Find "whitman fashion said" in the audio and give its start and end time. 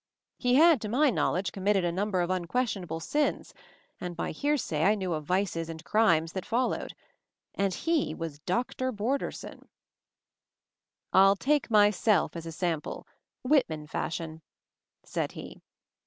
13.43-15.33